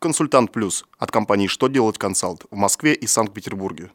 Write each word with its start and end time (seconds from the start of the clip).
Консультант 0.00 0.52
Плюс 0.52 0.84
от 0.96 1.10
компании 1.10 1.48
«Что 1.48 1.66
делать 1.66 1.98
консалт» 1.98 2.44
в 2.52 2.54
Москве 2.54 2.94
и 2.94 3.08
Санкт-Петербурге. 3.08 3.90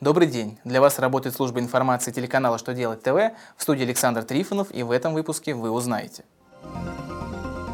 Добрый 0.00 0.28
день! 0.28 0.58
Для 0.64 0.80
вас 0.80 0.98
работает 0.98 1.36
служба 1.36 1.60
информации 1.60 2.10
телеканала 2.10 2.56
«Что 2.56 2.72
делать 2.72 3.02
ТВ» 3.02 3.36
в 3.58 3.62
студии 3.62 3.82
Александр 3.82 4.22
Трифонов 4.22 4.68
и 4.74 4.82
в 4.82 4.90
этом 4.90 5.12
выпуске 5.12 5.52
вы 5.52 5.70
узнаете. 5.70 6.24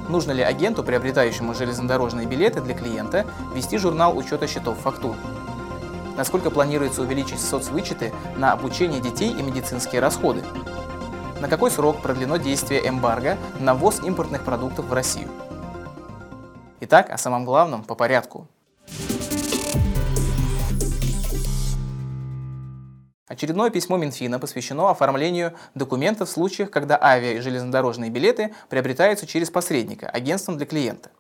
Нужно 0.08 0.32
ли 0.32 0.42
агенту, 0.42 0.82
приобретающему 0.82 1.54
железнодорожные 1.54 2.26
билеты 2.26 2.60
для 2.60 2.74
клиента, 2.74 3.24
вести 3.54 3.78
журнал 3.78 4.18
учета 4.18 4.48
счетов 4.48 4.76
фактур? 4.80 5.14
Насколько 6.16 6.50
планируется 6.50 7.02
увеличить 7.02 7.40
соцвычеты 7.40 8.12
на 8.36 8.52
обучение 8.52 9.00
детей 9.00 9.30
и 9.30 9.42
медицинские 9.42 10.00
расходы? 10.00 10.42
На 11.40 11.48
какой 11.48 11.70
срок 11.70 12.00
продлено 12.00 12.38
действие 12.38 12.88
эмбарго 12.88 13.36
на 13.60 13.74
ввоз 13.74 14.00
импортных 14.02 14.42
продуктов 14.42 14.86
в 14.86 14.92
Россию? 14.94 15.28
Итак, 16.80 17.10
о 17.10 17.18
самом 17.18 17.44
главном 17.44 17.84
по 17.84 17.94
порядку. 17.94 18.48
Очередное 23.28 23.68
письмо 23.68 23.98
Минфина 23.98 24.38
посвящено 24.38 24.88
оформлению 24.88 25.52
документов 25.74 26.30
в 26.30 26.32
случаях, 26.32 26.70
когда 26.70 26.98
авиа 26.98 27.32
и 27.32 27.40
железнодорожные 27.40 28.08
билеты 28.08 28.54
приобретаются 28.70 29.26
через 29.26 29.50
посредника, 29.50 30.08
агентством 30.08 30.56
для 30.56 30.64
клиента. 30.64 31.10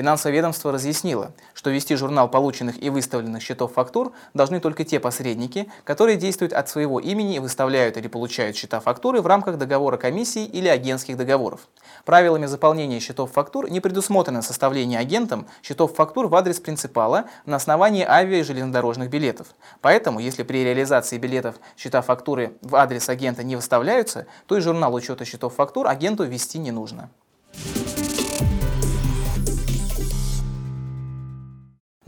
Финансовое 0.00 0.34
ведомство 0.34 0.72
разъяснило, 0.72 1.32
что 1.52 1.68
вести 1.68 1.94
журнал 1.94 2.26
полученных 2.26 2.82
и 2.82 2.88
выставленных 2.88 3.42
счетов 3.42 3.74
фактур 3.74 4.12
должны 4.32 4.58
только 4.58 4.82
те 4.82 4.98
посредники, 4.98 5.70
которые 5.84 6.16
действуют 6.16 6.54
от 6.54 6.70
своего 6.70 6.98
имени 6.98 7.36
и 7.36 7.38
выставляют 7.38 7.98
или 7.98 8.08
получают 8.08 8.56
счета 8.56 8.80
фактуры 8.80 9.20
в 9.20 9.26
рамках 9.26 9.58
договора 9.58 9.98
комиссии 9.98 10.46
или 10.46 10.68
агентских 10.68 11.18
договоров. 11.18 11.68
Правилами 12.06 12.46
заполнения 12.46 12.98
счетов 12.98 13.32
фактур 13.32 13.70
не 13.70 13.80
предусмотрено 13.80 14.40
составление 14.40 14.98
агентом 14.98 15.46
счетов 15.62 15.94
фактур 15.94 16.28
в 16.28 16.34
адрес 16.34 16.60
принципала 16.60 17.26
на 17.44 17.56
основании 17.56 18.02
авиа 18.02 18.38
и 18.38 18.42
железнодорожных 18.42 19.10
билетов. 19.10 19.48
Поэтому, 19.82 20.18
если 20.20 20.44
при 20.44 20.64
реализации 20.64 21.18
билетов 21.18 21.56
счета 21.76 22.00
фактуры 22.00 22.54
в 22.62 22.74
адрес 22.74 23.10
агента 23.10 23.42
не 23.42 23.54
выставляются, 23.54 24.26
то 24.46 24.56
и 24.56 24.60
журнал 24.60 24.94
учета 24.94 25.26
счетов 25.26 25.56
фактур 25.56 25.86
агенту 25.86 26.24
вести 26.24 26.58
не 26.58 26.70
нужно. 26.70 27.10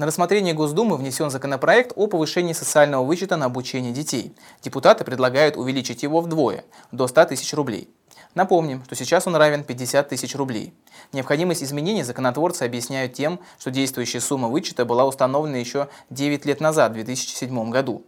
На 0.02 0.06
рассмотрение 0.06 0.52
Госдумы 0.52 0.96
внесен 0.96 1.30
законопроект 1.30 1.92
о 1.94 2.08
повышении 2.08 2.54
социального 2.54 3.04
вычета 3.04 3.36
на 3.36 3.46
обучение 3.46 3.92
детей. 3.92 4.34
Депутаты 4.60 5.04
предлагают 5.04 5.56
увеличить 5.56 6.02
его 6.02 6.20
вдвое, 6.20 6.64
до 6.90 7.06
100 7.06 7.26
тысяч 7.26 7.54
рублей. 7.54 7.88
Напомним, 8.34 8.82
что 8.84 8.96
сейчас 8.96 9.28
он 9.28 9.36
равен 9.36 9.62
50 9.62 10.08
тысяч 10.08 10.34
рублей. 10.34 10.74
Необходимость 11.12 11.62
изменений 11.62 12.02
законотворцы 12.02 12.64
объясняют 12.64 13.12
тем, 13.12 13.38
что 13.60 13.70
действующая 13.70 14.18
сумма 14.18 14.48
вычета 14.48 14.84
была 14.84 15.04
установлена 15.06 15.58
еще 15.58 15.86
9 16.10 16.46
лет 16.46 16.60
назад, 16.60 16.90
в 16.90 16.94
2007 16.94 17.70
году. 17.70 18.04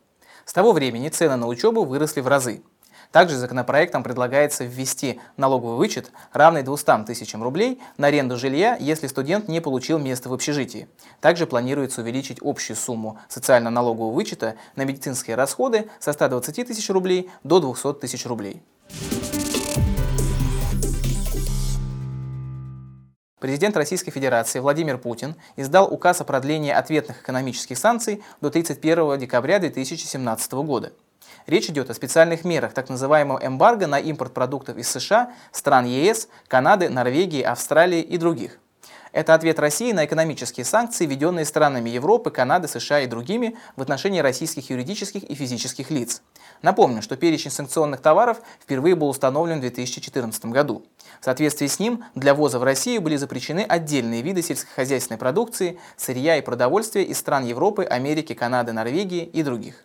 С 0.46 0.52
того 0.52 0.72
времени 0.72 1.10
цены 1.10 1.36
на 1.36 1.46
учебу 1.46 1.84
выросли 1.84 2.22
в 2.22 2.26
разы. 2.26 2.64
Также 3.14 3.36
законопроектом 3.36 4.02
предлагается 4.02 4.64
ввести 4.64 5.20
налоговый 5.36 5.76
вычет, 5.76 6.10
равный 6.32 6.64
200 6.64 7.04
тысячам 7.04 7.44
рублей, 7.44 7.80
на 7.96 8.08
аренду 8.08 8.36
жилья, 8.36 8.76
если 8.80 9.06
студент 9.06 9.46
не 9.46 9.60
получил 9.60 10.00
место 10.00 10.28
в 10.28 10.32
общежитии. 10.32 10.88
Также 11.20 11.46
планируется 11.46 12.00
увеличить 12.00 12.38
общую 12.42 12.76
сумму 12.76 13.20
социально-налогового 13.28 14.10
вычета 14.10 14.56
на 14.74 14.82
медицинские 14.82 15.36
расходы 15.36 15.88
со 16.00 16.12
120 16.12 16.66
тысяч 16.66 16.90
рублей 16.90 17.30
до 17.44 17.60
200 17.60 18.00
тысяч 18.00 18.26
рублей. 18.26 18.64
Президент 23.38 23.76
Российской 23.76 24.10
Федерации 24.10 24.58
Владимир 24.58 24.98
Путин 24.98 25.36
издал 25.54 25.86
указ 25.86 26.20
о 26.20 26.24
продлении 26.24 26.72
ответных 26.72 27.22
экономических 27.22 27.78
санкций 27.78 28.24
до 28.40 28.50
31 28.50 29.20
декабря 29.20 29.60
2017 29.60 30.52
года. 30.54 30.92
Речь 31.46 31.68
идет 31.68 31.90
о 31.90 31.94
специальных 31.94 32.44
мерах 32.44 32.72
так 32.72 32.88
называемого 32.88 33.38
эмбарго 33.44 33.86
на 33.86 33.98
импорт 33.98 34.32
продуктов 34.32 34.76
из 34.78 34.88
США, 34.88 35.32
стран 35.52 35.84
ЕС, 35.84 36.28
Канады, 36.48 36.88
Норвегии, 36.88 37.42
Австралии 37.42 38.00
и 38.00 38.16
других. 38.16 38.58
Это 39.14 39.34
ответ 39.34 39.60
России 39.60 39.92
на 39.92 40.06
экономические 40.06 40.64
санкции, 40.64 41.06
введенные 41.06 41.44
странами 41.44 41.88
Европы, 41.88 42.32
Канады, 42.32 42.66
США 42.66 42.98
и 43.00 43.06
другими 43.06 43.56
в 43.76 43.82
отношении 43.82 44.18
российских 44.18 44.70
юридических 44.70 45.22
и 45.22 45.34
физических 45.36 45.92
лиц. 45.92 46.20
Напомню, 46.62 47.00
что 47.00 47.16
перечень 47.16 47.52
санкционных 47.52 48.00
товаров 48.00 48.40
впервые 48.60 48.96
был 48.96 49.08
установлен 49.08 49.58
в 49.58 49.60
2014 49.60 50.46
году. 50.46 50.84
В 51.20 51.24
соответствии 51.26 51.68
с 51.68 51.78
ним 51.78 52.02
для 52.16 52.34
ввоза 52.34 52.58
в 52.58 52.64
Россию 52.64 53.02
были 53.02 53.14
запрещены 53.14 53.60
отдельные 53.60 54.20
виды 54.20 54.42
сельскохозяйственной 54.42 55.18
продукции, 55.18 55.78
сырья 55.96 56.36
и 56.36 56.40
продовольствия 56.40 57.04
из 57.04 57.16
стран 57.16 57.44
Европы, 57.44 57.84
Америки, 57.84 58.34
Канады, 58.34 58.72
Норвегии 58.72 59.22
и 59.22 59.44
других. 59.44 59.84